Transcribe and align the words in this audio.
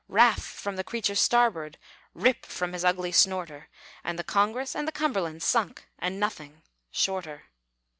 Raff, 0.07 0.41
from 0.43 0.77
the 0.77 0.83
creature's 0.83 1.19
starboard 1.19 1.77
Rip, 2.15 2.43
from 2.47 2.73
his 2.73 2.83
ugly 2.83 3.11
snorter, 3.11 3.69
And 4.03 4.17
the 4.17 4.23
Congress 4.23 4.75
and 4.75 4.87
The 4.87 4.91
Cumberland 4.91 5.43
Sunk, 5.43 5.87
and 5.99 6.19
nothing 6.19 6.63
shorter. 6.89 7.43